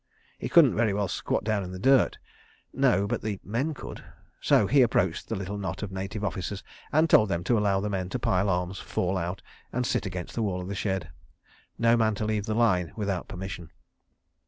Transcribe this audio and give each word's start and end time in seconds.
He 0.39 0.49
couldn't 0.49 0.75
very 0.75 0.95
well 0.95 1.07
squat 1.07 1.43
down 1.43 1.63
in 1.63 1.71
the 1.73 1.77
dirt.... 1.77 2.17
No—but 2.73 3.21
the 3.21 3.39
men 3.43 3.75
could—so 3.75 4.65
he 4.65 4.81
approached 4.81 5.29
the 5.29 5.35
little 5.35 5.59
knot 5.59 5.83
of 5.83 5.91
Native 5.91 6.23
Officers 6.23 6.63
and 6.91 7.07
told 7.07 7.29
them 7.29 7.43
to 7.43 7.55
allow 7.59 7.79
the 7.79 7.87
men 7.91 8.09
to 8.09 8.17
pile 8.17 8.49
arms, 8.49 8.79
fall 8.79 9.15
out, 9.15 9.43
and 9.71 9.85
sit 9.85 10.07
against 10.07 10.33
the 10.33 10.41
wall 10.41 10.59
of 10.59 10.69
the 10.69 10.73
shed—no 10.73 11.95
man 11.97 12.15
to 12.15 12.25
leave 12.25 12.47
the 12.47 12.55
line 12.55 12.93
without 12.95 13.27
permission. 13.27 13.69